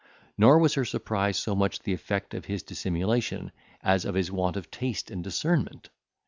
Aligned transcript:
Nor 0.35 0.57
was 0.57 0.73
her 0.73 0.83
surprise 0.83 1.37
so 1.37 1.53
much 1.53 1.77
the 1.81 1.93
effect 1.93 2.33
of 2.33 2.45
his 2.45 2.63
dissimulation, 2.63 3.51
as 3.83 4.03
of 4.03 4.15
his 4.15 4.31
want 4.31 4.55
of 4.57 4.71
taste 4.71 5.11
and 5.11 5.23
discernment. 5.23 5.91